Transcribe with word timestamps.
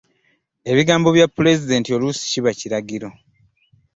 Ebigambo 0.71 1.07
bya 1.15 1.27
pulezidenti 1.35 1.89
oluusi 1.95 2.23
kiba 2.31 2.51
kiragiro. 2.59 3.09